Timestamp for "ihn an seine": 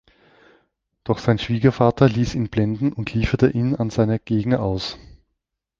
3.51-4.17